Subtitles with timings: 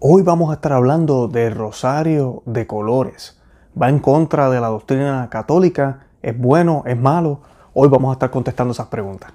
[0.00, 3.36] Hoy vamos a estar hablando del rosario de colores.
[3.74, 6.06] ¿Va en contra de la doctrina católica?
[6.22, 6.84] ¿Es bueno?
[6.86, 7.40] ¿Es malo?
[7.74, 9.32] Hoy vamos a estar contestando esas preguntas.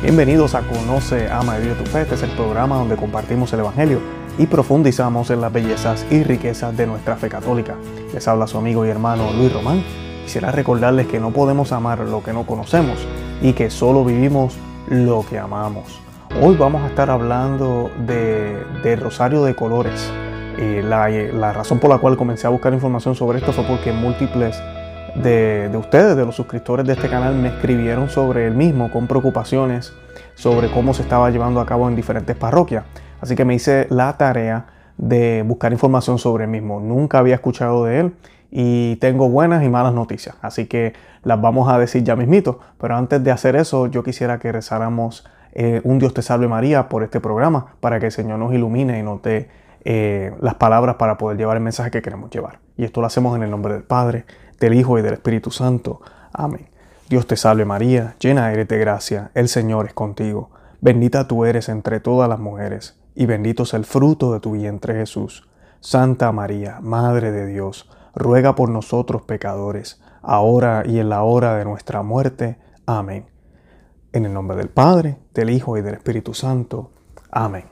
[0.00, 2.00] Bienvenidos a Conoce, Ama y Vive tu Fe.
[2.00, 4.00] Este es el programa donde compartimos el Evangelio
[4.38, 7.74] y profundizamos en las bellezas y riquezas de nuestra fe católica.
[8.14, 12.22] Les habla su amigo y hermano Luis Román quisiera recordarles que no podemos amar lo
[12.22, 13.04] que no conocemos
[13.42, 14.56] y que solo vivimos
[14.88, 16.00] lo que amamos.
[16.40, 20.08] Hoy vamos a estar hablando de, Rosario de Colores.
[20.56, 24.56] la, razón por la cual comencé a buscar información sobre esto fue porque múltiples
[25.16, 29.08] de, de, ustedes, de los suscriptores de este canal, me escribieron sobre el mismo con
[29.08, 29.92] preocupaciones
[30.36, 32.84] sobre cómo se estaba llevando a cabo en diferentes parroquias.
[33.20, 34.66] Así que me hice la tarea
[34.96, 36.78] de buscar información sobre el mismo.
[36.78, 38.12] Nunca había escuchado de él
[38.50, 42.60] y tengo buenas y malas noticias, así que las vamos a decir ya mismito.
[42.78, 46.88] Pero antes de hacer eso, yo quisiera que rezáramos eh, un Dios te salve María
[46.88, 49.48] por este programa, para que el Señor nos ilumine y nos dé
[49.84, 52.60] eh, las palabras para poder llevar el mensaje que queremos llevar.
[52.76, 54.24] Y esto lo hacemos en el nombre del Padre,
[54.58, 56.00] del Hijo y del Espíritu Santo.
[56.32, 56.68] Amén.
[57.08, 60.50] Dios te salve María, llena eres de gracia, el Señor es contigo.
[60.80, 64.94] Bendita tú eres entre todas las mujeres, y bendito es el fruto de tu vientre
[64.94, 65.48] Jesús.
[65.80, 71.64] Santa María, Madre de Dios, ruega por nosotros pecadores, ahora y en la hora de
[71.64, 72.58] nuestra muerte.
[72.86, 73.26] Amén.
[74.12, 76.90] En el nombre del Padre, del Hijo y del Espíritu Santo.
[77.30, 77.64] Amén.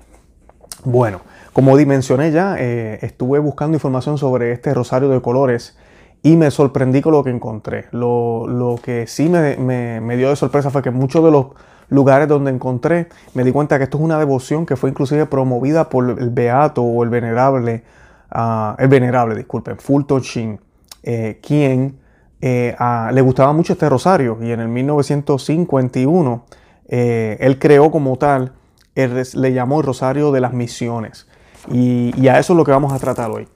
[0.84, 1.20] Bueno,
[1.52, 5.76] como dimensioné ya, eh, estuve buscando información sobre este rosario de colores
[6.22, 7.86] y me sorprendí con lo que encontré.
[7.90, 11.46] Lo, que sí me, dio de sorpresa fue que muchos de los
[11.88, 15.88] lugares donde encontré me di cuenta que esto es una devoción que fue inclusive promovida
[15.88, 17.82] por el beato o el venerable
[18.30, 20.60] el venerable, disculpen, Fulton Sheen,
[21.02, 21.98] eh, quien
[22.40, 22.74] eh,
[23.12, 26.44] le gustaba mucho este rosario y en el 1951
[26.88, 28.52] eh, él creó como tal,
[28.94, 31.26] le llamó el rosario de las misiones.
[31.70, 33.48] Y, a eso es lo que vamos a tratar hoy.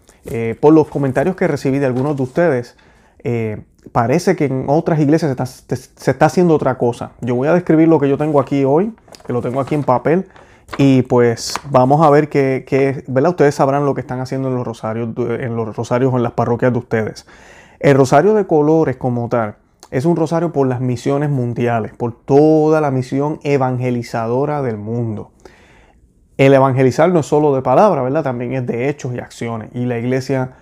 [0.61, 2.77] por los comentarios que recibí de algunos de ustedes,
[3.91, 5.37] parece que en otras iglesias
[5.67, 7.13] se está, haciendo otra cosa.
[7.21, 8.95] Yo voy a describir lo que yo tengo aquí hoy,
[9.27, 10.27] que lo tengo aquí en papel,
[10.79, 13.31] y pues vamos a ver qué, ¿verdad?
[13.31, 16.33] Ustedes sabrán lo que están haciendo en los rosarios, en los rosarios o en las
[16.33, 17.27] parroquias de ustedes.
[17.81, 19.57] El rosario de colores como tal
[19.91, 25.33] es un rosario por las misiones mundiales, por toda la misión evangelizadora del mundo.
[26.39, 28.23] El evangelizar no es solo de palabra, ¿verdad?
[28.23, 29.71] También es de hechos y acciones.
[29.75, 30.53] Y la iglesia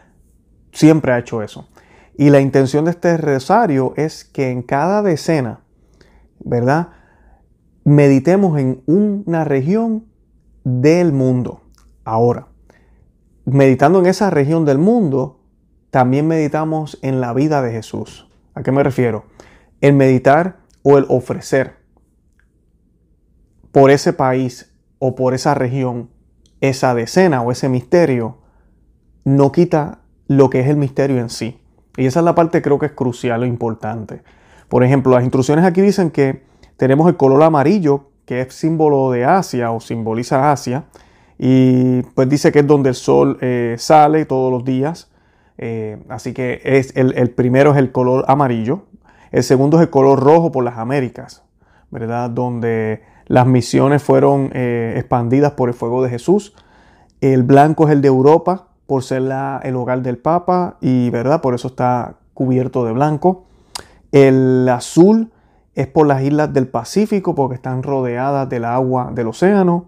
[0.73, 1.69] siempre ha hecho eso.
[2.17, 5.61] Y la intención de este rosario es que en cada decena,
[6.41, 6.89] ¿verdad?
[7.85, 10.07] Meditemos en una región
[10.65, 11.63] del mundo.
[12.05, 12.49] Ahora,
[13.45, 15.41] meditando en esa región del mundo,
[15.91, 18.29] también meditamos en la vida de Jesús.
[18.55, 19.25] ¿A qué me refiero?
[19.81, 21.77] El meditar o el ofrecer
[23.73, 26.11] por ese país o por esa región
[26.61, 28.39] esa decena o ese misterio
[29.25, 31.61] no quita lo que es el misterio en sí.
[31.97, 34.23] Y esa es la parte creo que es crucial o importante.
[34.69, 36.45] Por ejemplo, las instrucciones aquí dicen que
[36.81, 40.85] tenemos el color amarillo, que es símbolo de Asia o simboliza Asia.
[41.39, 45.11] Y pues dice que es donde el sol eh, sale todos los días.
[45.59, 48.87] Eh, así que es el, primero es el color amarillo.
[49.31, 51.43] El segundo es el color rojo por las Américas,
[51.91, 52.31] ¿verdad?
[52.31, 56.55] Donde las misiones fueron eh, expandidas por el fuego de Jesús.
[57.21, 59.31] El blanco es el de Europa por ser
[59.65, 61.43] el hogar del Papa y, ¿verdad?
[61.43, 63.45] Por eso está cubierto de blanco.
[64.13, 65.31] El azul
[65.81, 69.87] es por las islas del Pacífico porque están rodeadas del agua del océano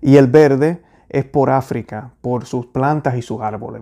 [0.00, 3.80] y el verde es por África, por sus plantas y sus árboles,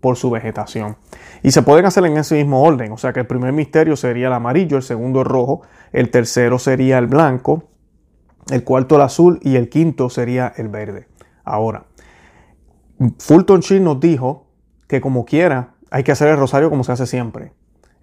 [0.00, 0.96] por su vegetación.
[1.42, 4.26] Y se pueden hacer en ese mismo orden, o sea que el primer misterio sería
[4.26, 7.64] el amarillo, el segundo el rojo, el tercero sería el blanco,
[8.50, 11.08] el cuarto el azul y el quinto sería el verde.
[11.42, 11.86] Ahora,
[13.18, 14.46] Fulton Sheen nos dijo
[14.86, 17.52] que como quiera hay que hacer el rosario como se hace siempre.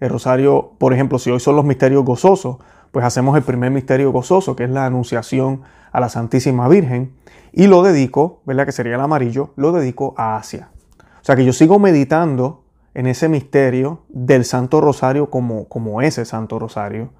[0.00, 2.56] El rosario, por ejemplo, si hoy son los misterios gozosos,
[2.92, 7.12] pues hacemos el primer misterio gozoso, que es la anunciación a la Santísima Virgen,
[7.52, 8.66] y lo dedico, ¿verdad?
[8.66, 10.68] Que sería el amarillo, lo dedico a Asia.
[11.00, 16.24] O sea que yo sigo meditando en ese misterio del Santo Rosario como, como ese
[16.26, 17.10] Santo Rosario,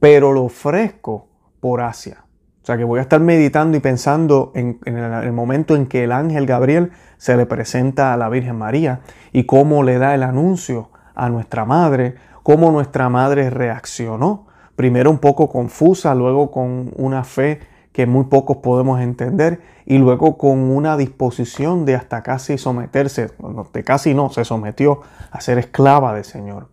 [0.00, 1.28] pero lo ofrezco
[1.60, 2.24] por Asia.
[2.62, 6.04] O sea que voy a estar meditando y pensando en, en, el momento en que
[6.04, 9.00] el ángel Gabriel se le presenta a la Virgen María
[9.32, 15.18] y cómo le da el anuncio a nuestra madre, cómo nuestra madre reaccionó primero un
[15.18, 17.60] poco confusa, luego con una fe
[17.92, 23.30] que muy pocos podemos entender y luego con una disposición de hasta casi someterse,
[23.72, 25.00] de casi no, se sometió
[25.30, 26.68] a ser esclava del Señor.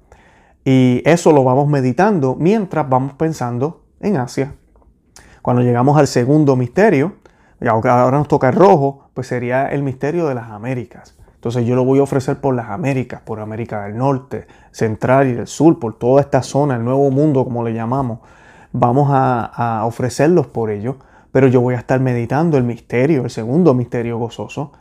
[0.65, 4.55] Y eso lo vamos meditando mientras vamos pensando en Asia.
[5.41, 7.13] Cuando llegamos al segundo misterio,
[7.61, 11.17] y ahora nos toca rojo, pues sería el misterio de las Américas.
[11.43, 15.33] Entonces yo lo voy a ofrecer por las Américas, por América del Norte, Central y
[15.33, 18.19] del Sur, por toda esta zona, el Nuevo Mundo como le llamamos.
[18.71, 20.99] Vamos a, ofrecerlos por ello,
[21.33, 24.71] pero yo voy a estar meditando el misterio, el segundo misterio gozoso,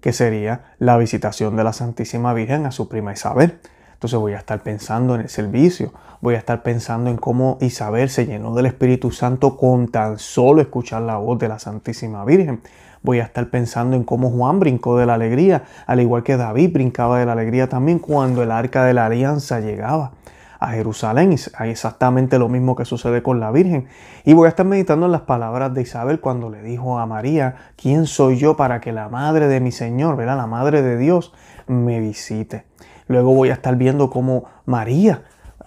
[0.00, 3.60] que sería la visitación de la Santísima Virgen a su prima Isabel.
[3.92, 8.10] Entonces voy a estar pensando en el servicio, voy a estar pensando en cómo Isabel
[8.10, 12.60] se llenó del Espíritu Santo con tan solo escuchar la voz de la Santísima Virgen.
[13.08, 16.74] Voy a estar pensando en cómo Juan brincó de la alegría, al igual que David
[16.74, 20.12] brincaba de la alegría también cuando el arca de la alianza llegaba
[20.60, 21.34] a Jerusalén.
[21.56, 23.88] Hay exactamente lo mismo que sucede con la Virgen.
[24.26, 27.54] Y voy a estar meditando en las palabras de Isabel cuando le dijo a María,
[27.76, 30.36] ¿quién soy yo para que la madre de mi Señor, ¿verdad?
[30.36, 31.32] la madre de Dios,
[31.66, 32.66] me visite?
[33.06, 35.22] Luego voy a estar viendo cómo María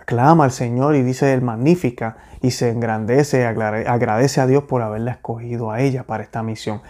[0.05, 5.09] clama al Señor y dice el magnífica y se engrandece, agradece a Dios por haberla
[5.09, 6.81] escogido a ella para esta misión.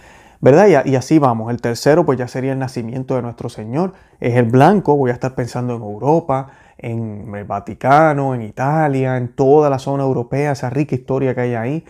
[0.42, 0.86] ¿Verdad?
[0.86, 1.52] Y, así vamos.
[1.52, 3.94] El tercero, pues ya sería el nacimiento de nuestro Señor.
[4.20, 4.98] Es el blanco.
[4.98, 6.48] Voy a estar pensando en Europa,
[6.80, 11.54] en el Vaticano, en Italia, en toda la zona europea, esa rica historia que hay
[11.54, 11.86] ahí.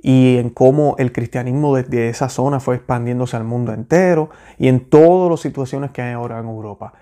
[0.00, 4.30] Y en cómo el cristianismo desde esa zona fue expandiéndose al mundo entero.
[4.56, 6.92] Y en todas las situaciones que hay ahora en Europa.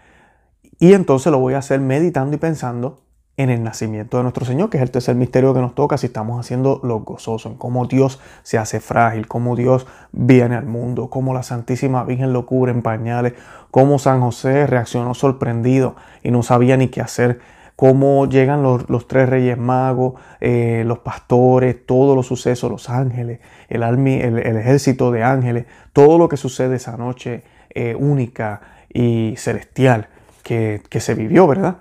[0.78, 3.03] Y entonces lo voy a hacer meditando y pensando
[3.36, 6.06] en el nacimiento de nuestro Señor, que es el tercer misterio que nos toca si
[6.06, 11.10] estamos haciendo lo gozoso, en cómo Dios se hace frágil, cómo Dios viene al mundo,
[11.10, 13.34] cómo la Santísima Virgen lo cubre en pañales,
[13.70, 17.40] cómo San José reaccionó sorprendido y no sabía ni qué hacer,
[17.76, 23.82] cómo llegan los, tres reyes magos, eh, los pastores, todos los sucesos, los ángeles, el,
[23.82, 28.60] el, ejército de ángeles, todo lo que sucede esa noche eh, única
[28.92, 30.08] y celestial
[30.44, 31.78] que, se vivió, ¿verdad?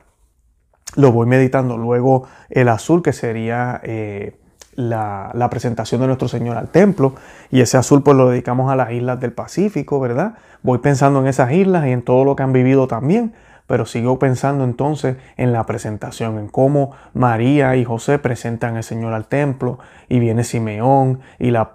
[0.96, 1.78] Lo voy meditando.
[1.78, 4.36] Luego el azul, que sería eh,
[4.76, 7.16] la, la, presentación de nuestro Señor al templo.
[7.52, 10.36] Y ese azul pues lo dedicamos a las islas del Pacífico, ¿verdad?
[10.62, 13.34] Voy pensando en esas islas y en todo lo que han vivido también
[13.68, 19.14] pero sigo pensando entonces en la presentación, en cómo María y José presentan al Señor
[19.14, 19.80] al templo
[20.10, 21.72] y viene Simeón y, la,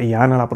[0.00, 0.48] y, Ana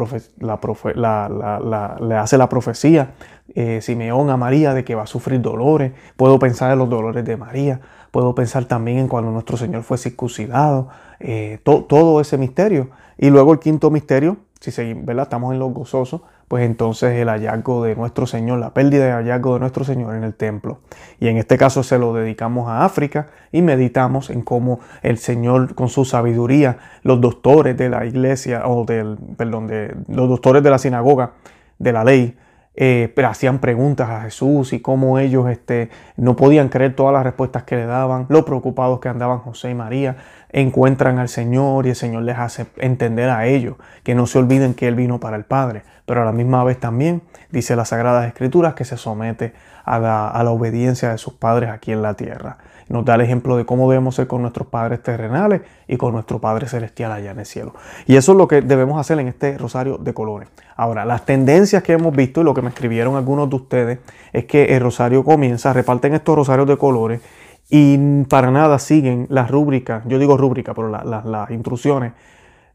[0.95, 3.11] la, le hace la profecía,
[3.55, 5.93] eh, Simeón a María de que va a sufrir dolores.
[6.15, 9.97] Puedo pensar en los dolores de María, puedo pensar también en cuando nuestro Señor fue
[9.97, 10.89] circuncidado,
[11.19, 12.89] eh, todo ese misterio.
[13.17, 15.23] Y luego el quinto misterio, si seguimos, ¿verdad?
[15.23, 19.55] estamos en los gozosos, pues entonces el hallazgo de nuestro Señor, la pérdida de hallazgo
[19.55, 20.79] de nuestro Señor en el templo.
[21.19, 25.73] Y en este caso se lo dedicamos a África y meditamos en cómo el Señor
[25.73, 30.69] con su sabiduría, los doctores de la iglesia, o del, perdón, de los doctores de
[30.69, 31.33] la sinagoga,
[31.79, 32.37] de la ley,
[32.75, 37.23] eh, pero hacían preguntas a Jesús y cómo ellos este, no podían creer todas las
[37.23, 40.17] respuestas que le daban, lo preocupados que andaban José y María,
[40.49, 44.73] encuentran al Señor y el Señor les hace entender a ellos que no se olviden
[44.73, 47.21] que Él vino para el Padre, pero a la misma vez también
[47.51, 49.53] dice las Sagradas Escrituras que se somete
[49.85, 52.57] a la, a la obediencia de sus padres aquí en la tierra.
[52.89, 56.39] Nos da el ejemplo de cómo debemos ser con nuestros padres terrenales y con nuestro
[56.39, 57.73] Padre Celestial allá en el cielo.
[58.05, 60.49] Y eso es lo que debemos hacer en este rosario de colores.
[60.75, 63.99] Ahora, las tendencias que hemos visto y lo que me escribieron algunos de ustedes
[64.31, 67.21] es que el rosario comienza, reparten estos rosarios de colores
[67.69, 72.13] y para nada siguen las rúbricas, yo digo rúbrica, pero las instrucciones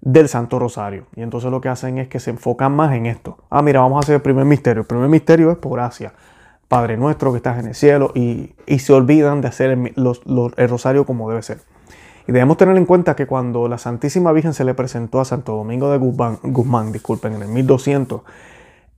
[0.01, 1.07] del Santo Rosario.
[1.17, 3.39] Y entonces lo que hacen es que se enfocan más en esto.
[3.51, 4.83] Ah, mira, vamos a hacer el primer misterio.
[4.83, 6.13] El primer misterio es por gracia.
[6.69, 11.29] Padre nuestro que estás en el cielo, y, se olvidan de hacer el, rosario como
[11.31, 11.61] debe ser.
[12.27, 15.57] Y debemos tener en cuenta que cuando la Santísima Virgen se le presentó a Santo
[15.57, 18.21] Domingo de Guzmán, Guzmán disculpen, en el 1200,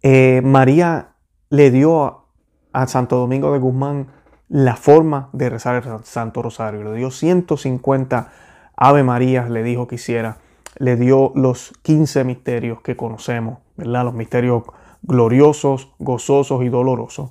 [0.02, 1.10] eh, María
[1.48, 2.24] le dio
[2.72, 4.08] a, Santo Domingo de Guzmán
[4.48, 6.82] la forma de rezar el Santo Rosario.
[6.82, 8.32] Le dio 150
[8.76, 10.38] Ave Marías, le dijo que hiciera.
[10.76, 14.04] Le dio los 15 misterios que conocemos, ¿verdad?
[14.04, 14.64] Los misterios
[15.02, 17.30] gloriosos, gozosos y dolorosos.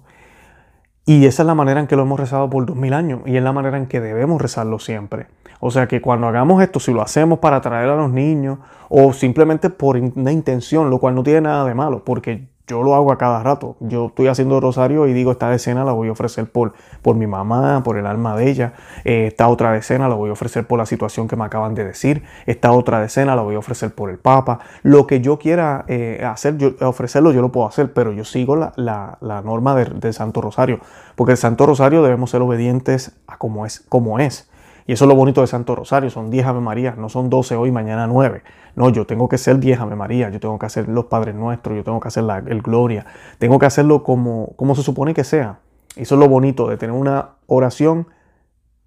[1.10, 3.36] Y esa es la manera en que lo hemos rezado por dos mil años y
[3.36, 5.26] es la manera en que debemos rezarlo siempre.
[5.60, 9.12] O sea que cuando hagamos esto, si lo hacemos para atraer a los niños o
[9.12, 13.12] simplemente por una intención, lo cual no tiene nada de malo, porque yo lo hago
[13.12, 13.76] a cada rato.
[13.80, 17.26] Yo estoy haciendo rosario y digo, esta decena la voy a ofrecer por, por mi
[17.26, 18.74] mamá, por el alma de ella.
[19.06, 21.84] Eh, esta otra decena la voy a ofrecer por la situación que me acaban de
[21.84, 22.24] decir.
[22.46, 24.60] Esta otra decena la voy a ofrecer por el Papa.
[24.84, 28.56] Lo que yo quiera eh, hacer, yo, ofrecerlo, yo lo puedo hacer, pero yo sigo
[28.56, 30.80] la, la, norma del Santo Rosario.
[31.16, 33.80] Porque el Santo Rosario debemos ser obedientes a como es.
[33.90, 34.49] Como es.
[34.90, 37.56] Y eso es lo bonito de Santo Rosario, son 10 Ave María, no son 12
[37.56, 38.42] hoy, mañana 9.
[38.74, 41.78] No, yo tengo que ser 10 Ave María, yo tengo que hacer los Padres Nuestros,
[41.78, 43.06] yo tengo que hacer la, el Gloria,
[43.38, 45.60] tengo que hacerlo como, como se supone que sea.
[45.96, 48.08] Y eso es lo bonito de tener una oración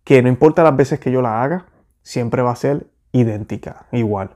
[0.03, 1.67] que no importa las veces que yo la haga,
[2.03, 4.31] siempre va a ser idéntica, igual.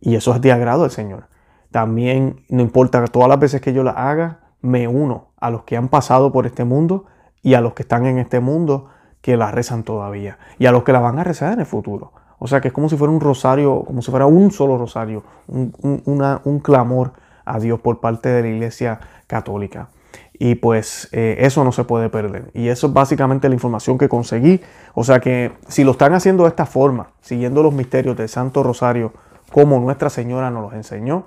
[0.00, 1.26] Y eso es de agrado al Señor.
[1.70, 5.76] También, no importa todas las veces que yo la haga, me uno a los que
[5.76, 7.04] han pasado por este mundo
[7.42, 8.88] y a los que están en este mundo
[9.28, 12.12] que la rezan todavía y a los que la van a rezar en el futuro.
[12.38, 15.22] O sea que es como si fuera un rosario, como si fuera un solo rosario,
[15.48, 17.12] un, clamor
[17.44, 19.90] a Dios por parte de la Iglesia Católica.
[20.32, 22.50] Y pues eh, eso no se puede perder.
[22.54, 24.62] Y eso es básicamente la información que conseguí.
[24.94, 28.62] O sea que si lo están haciendo de esta forma, siguiendo los misterios del Santo
[28.62, 29.12] Rosario
[29.52, 31.26] como Nuestra Señora nos los enseñó,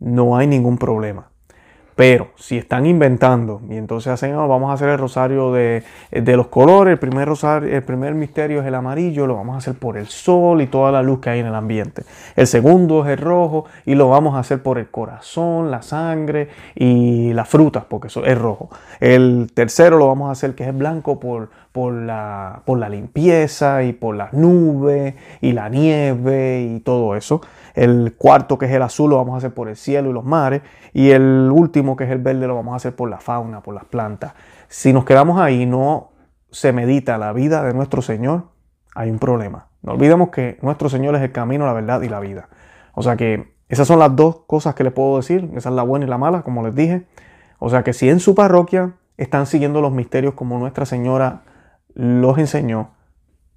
[0.00, 1.27] no hay ningún problema.
[1.98, 6.46] Pero si están inventando y entonces hacen, oh, vamos a hacer el rosario de, los
[6.46, 9.96] colores, el primer, rosario, el primer misterio es el amarillo, lo vamos a hacer por
[9.96, 12.04] el sol y toda la luz que hay en el ambiente.
[12.36, 16.50] El segundo es el rojo y lo vamos a hacer por el corazón, la sangre
[16.76, 18.70] y las frutas, porque eso es rojo.
[19.00, 23.82] El tercero lo vamos a hacer que es blanco por, por, la, por la limpieza
[23.82, 27.40] y por las nubes y la nieve y todo eso.
[27.74, 30.24] El cuarto, que es el azul, lo vamos a hacer por el cielo y los
[30.24, 30.62] mares.
[30.92, 33.74] Y el último, que es el verde, lo vamos a hacer por la fauna, por
[33.74, 34.34] las plantas.
[34.68, 36.10] Si nos quedamos ahí no
[36.50, 38.44] se medita la vida de nuestro Señor,
[38.94, 39.68] hay un problema.
[39.82, 42.48] No olvidemos que nuestro Señor es el camino, la verdad y la vida.
[42.94, 45.50] O sea que esas son las dos cosas que les puedo decir.
[45.54, 47.06] Esa es la buena y la mala, como les dije.
[47.58, 51.42] O sea que si en su parroquia están siguiendo los misterios como Nuestra Señora
[51.98, 52.92] los enseñó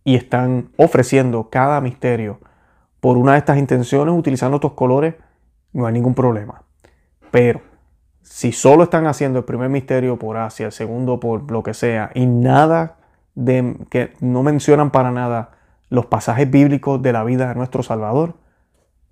[0.03, 2.39] y están ofreciendo cada misterio
[2.99, 5.15] por una de estas intenciones utilizando estos colores,
[5.73, 6.63] no hay ningún problema.
[7.29, 7.61] Pero
[8.23, 12.09] si solo están haciendo el primer misterio por Asia, el segundo por lo que sea,
[12.15, 12.97] y nada
[13.35, 15.51] de que no mencionan para nada
[15.89, 18.33] los pasajes bíblicos de la vida de nuestro Salvador,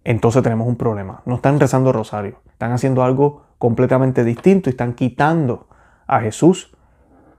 [0.04, 1.22] entonces tenemos un problema.
[1.26, 5.68] No están rezando rosario, están haciendo algo completamente distinto y están quitando
[6.08, 6.76] a Jesús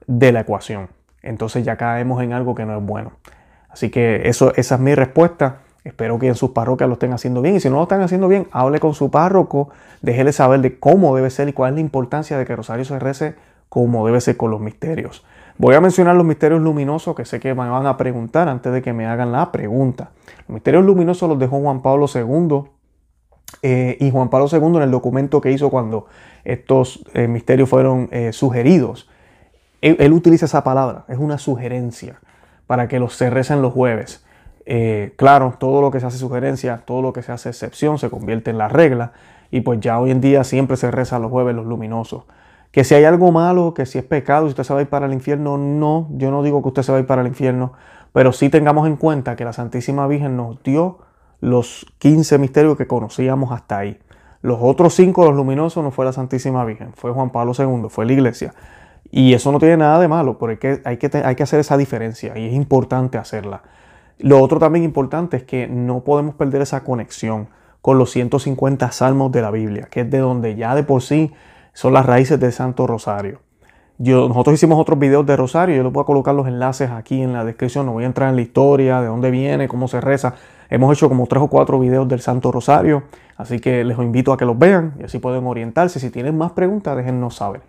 [0.07, 1.00] de la ecuación.
[1.23, 3.13] Entonces ya caemos en algo que no es bueno.
[3.69, 5.59] Así que eso, esa es mi respuesta.
[5.85, 7.57] Espero que en sus parroquias lo estén haciendo bien.
[7.57, 9.71] Y si no lo están haciendo bien, hable con su párroco,
[10.03, 12.99] déjele saber de cómo debe ser y cuál es la importancia de que Rosario se
[12.99, 13.35] rece
[13.69, 15.25] como debe ser con los misterios.
[15.57, 18.83] Voy a mencionar los misterios luminosos que sé que me van a preguntar antes de
[18.83, 20.11] que me hagan la pregunta.
[20.49, 22.65] Los misterios luminosos los dejó Juan Pablo II
[23.63, 26.07] eh, y Juan Pablo II en el documento que hizo cuando
[26.45, 29.09] estos eh, misterios fueron eh, sugeridos.
[29.81, 32.21] Él, utiliza esa palabra, es una sugerencia
[32.67, 34.25] para que los se recen los jueves.
[34.67, 38.11] Eh, claro, todo lo que se hace sugerencia, todo lo que se hace excepción se
[38.11, 39.13] convierte en la regla
[39.51, 42.25] y pues ya hoy en día siempre se reza los jueves los luminosos.
[42.71, 44.89] Que si hay algo malo, que si es pecado, si usted se va a ir
[44.89, 47.29] para el infierno, no, yo no digo que usted se va a ir para el
[47.29, 47.73] infierno,
[48.13, 50.99] pero sí tengamos en cuenta que la Santísima Virgen nos dio
[51.41, 53.99] los 15 misterios que conocíamos hasta ahí.
[54.43, 58.07] Los otros cinco, los luminosos, no fue la Santísima Virgen, fue Juan Pablo II, fue
[58.07, 58.55] la iglesia.
[59.11, 62.39] Y eso no tiene nada de malo, porque hay que, hay que hacer esa diferencia
[62.39, 63.63] y es importante hacerla.
[64.19, 67.49] Lo otro también importante es que no podemos perder esa conexión
[67.81, 71.33] con los 150 salmos de la Biblia, que es de donde ya de por sí
[71.73, 73.41] son las raíces del Santo Rosario.
[74.03, 77.21] Yo, nosotros hicimos otros videos de Rosario, yo les voy a colocar los enlaces aquí
[77.21, 80.01] en la descripción, no voy a entrar en la historia, de dónde viene, cómo se
[80.01, 80.35] reza.
[80.71, 83.03] Hemos hecho como tres o cuatro videos del Santo Rosario,
[83.37, 86.01] así que les invito a que los vean y así pueden orientarse.
[86.01, 87.61] Si tienen más preguntas, déjennos saber.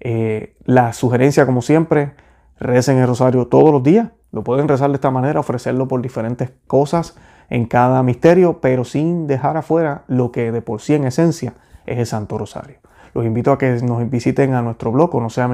[0.00, 2.12] Eh, la sugerencia, como siempre,
[2.58, 6.52] recen el Rosario todos los días lo pueden rezar de esta manera, ofrecerlo por diferentes
[6.66, 7.16] cosas
[7.48, 11.54] en cada misterio, pero sin dejar afuera lo que de por sí en esencia
[11.86, 12.76] es el Santo Rosario.
[13.14, 15.50] Los invito a que nos visiten a nuestro blog, no sea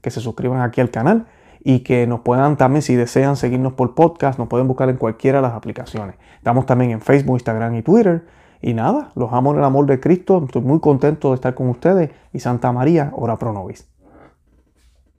[0.00, 1.26] que se suscriban aquí al canal
[1.62, 5.38] y que nos puedan también, si desean seguirnos por podcast, nos pueden buscar en cualquiera
[5.38, 6.14] de las aplicaciones.
[6.36, 8.24] Estamos también en Facebook, Instagram y Twitter.
[8.62, 10.42] Y nada, los amo en el amor de Cristo.
[10.44, 12.10] Estoy muy contento de estar con ustedes.
[12.32, 13.88] Y Santa María, ora pro nobis.